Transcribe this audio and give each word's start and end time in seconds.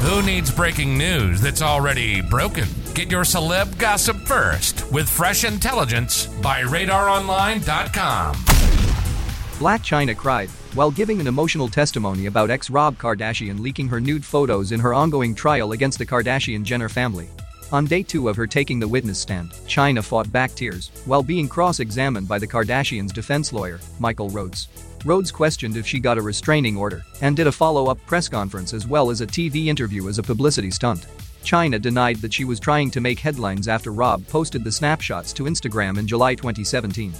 Who 0.00 0.22
needs 0.22 0.50
breaking 0.50 0.96
news 0.96 1.42
that's 1.42 1.60
already 1.60 2.22
broken? 2.22 2.66
Get 2.94 3.10
your 3.10 3.22
celeb 3.22 3.76
gossip 3.76 4.16
first 4.20 4.90
with 4.90 5.06
Fresh 5.06 5.44
Intelligence 5.44 6.24
by 6.40 6.62
RadarOnline.com. 6.62 8.34
Blac 8.34 9.80
Chyna 9.80 10.16
cried 10.16 10.48
while 10.72 10.90
giving 10.90 11.20
an 11.20 11.26
emotional 11.26 11.68
testimony 11.68 12.24
about 12.24 12.48
ex 12.48 12.70
Rob 12.70 12.96
Kardashian 12.96 13.60
leaking 13.60 13.88
her 13.88 14.00
nude 14.00 14.24
photos 14.24 14.72
in 14.72 14.80
her 14.80 14.94
ongoing 14.94 15.34
trial 15.34 15.72
against 15.72 15.98
the 15.98 16.06
Kardashian 16.06 16.62
Jenner 16.62 16.88
family. 16.88 17.28
On 17.72 17.84
day 17.84 18.02
two 18.02 18.28
of 18.28 18.34
her 18.34 18.48
taking 18.48 18.80
the 18.80 18.88
witness 18.88 19.20
stand, 19.20 19.52
Chyna 19.68 20.02
fought 20.02 20.32
back 20.32 20.52
tears 20.56 20.90
while 21.04 21.22
being 21.22 21.48
cross 21.48 21.78
examined 21.78 22.26
by 22.26 22.36
the 22.36 22.46
Kardashians' 22.46 23.12
defense 23.12 23.52
lawyer, 23.52 23.78
Michael 24.00 24.28
Rhodes. 24.28 24.66
Rhodes 25.04 25.30
questioned 25.30 25.76
if 25.76 25.86
she 25.86 26.00
got 26.00 26.18
a 26.18 26.22
restraining 26.22 26.76
order 26.76 27.04
and 27.20 27.36
did 27.36 27.46
a 27.46 27.52
follow 27.52 27.86
up 27.86 28.04
press 28.06 28.28
conference 28.28 28.74
as 28.74 28.88
well 28.88 29.08
as 29.08 29.20
a 29.20 29.26
TV 29.26 29.66
interview 29.66 30.08
as 30.08 30.18
a 30.18 30.22
publicity 30.22 30.72
stunt. 30.72 31.06
Chyna 31.44 31.80
denied 31.80 32.16
that 32.16 32.34
she 32.34 32.44
was 32.44 32.58
trying 32.58 32.90
to 32.90 33.00
make 33.00 33.20
headlines 33.20 33.68
after 33.68 33.92
Rob 33.92 34.26
posted 34.26 34.64
the 34.64 34.72
snapshots 34.72 35.32
to 35.34 35.44
Instagram 35.44 35.96
in 35.96 36.08
July 36.08 36.34
2017. 36.34 37.12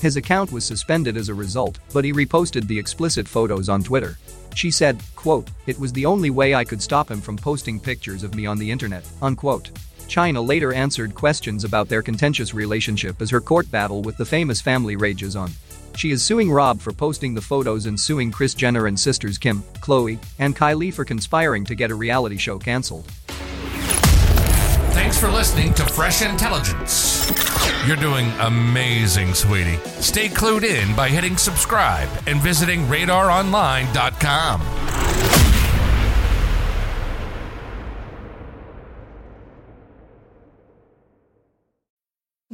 His 0.00 0.16
account 0.16 0.50
was 0.50 0.64
suspended 0.64 1.18
as 1.18 1.28
a 1.28 1.34
result, 1.34 1.80
but 1.92 2.04
he 2.04 2.14
reposted 2.14 2.66
the 2.66 2.78
explicit 2.78 3.28
photos 3.28 3.68
on 3.68 3.82
Twitter. 3.82 4.16
She 4.54 4.70
said, 4.70 5.02
quote, 5.16 5.50
It 5.66 5.78
was 5.78 5.92
the 5.92 6.06
only 6.06 6.30
way 6.30 6.54
I 6.54 6.64
could 6.64 6.80
stop 6.80 7.10
him 7.10 7.20
from 7.20 7.36
posting 7.36 7.78
pictures 7.78 8.22
of 8.22 8.34
me 8.34 8.46
on 8.46 8.58
the 8.58 8.70
internet, 8.70 9.04
unquote. 9.20 9.70
Chyna 10.08 10.44
later 10.44 10.72
answered 10.72 11.14
questions 11.14 11.64
about 11.64 11.88
their 11.88 12.02
contentious 12.02 12.54
relationship 12.54 13.20
as 13.20 13.30
her 13.30 13.40
court 13.40 13.70
battle 13.70 14.00
with 14.00 14.16
the 14.16 14.24
famous 14.24 14.60
family 14.60 14.96
rages 14.96 15.36
on. 15.36 15.50
She 15.96 16.10
is 16.10 16.22
suing 16.22 16.50
Rob 16.50 16.80
for 16.80 16.92
posting 16.92 17.34
the 17.34 17.42
photos 17.42 17.86
and 17.86 18.00
suing 18.00 18.32
Kris 18.32 18.54
Jenner 18.54 18.86
and 18.86 18.98
sisters 18.98 19.36
Kim, 19.36 19.62
Khloe, 19.80 20.18
and 20.38 20.56
Kylie 20.56 20.94
for 20.94 21.04
conspiring 21.04 21.64
to 21.66 21.74
get 21.74 21.90
a 21.90 21.94
reality 21.94 22.38
show 22.38 22.58
cancelled. 22.58 23.04
Thanks 24.94 25.18
for 25.18 25.28
listening 25.28 25.74
to 25.74 25.84
Fresh 25.84 26.22
Intelligence. 26.22 27.30
You're 27.86 27.96
doing 27.96 28.30
amazing, 28.40 29.34
sweetie. 29.34 29.78
Stay 30.00 30.28
clued 30.28 30.64
in 30.64 30.94
by 30.96 31.08
hitting 31.08 31.36
subscribe 31.36 32.08
and 32.26 32.40
visiting 32.40 32.80
radaronline.com. 32.86 34.77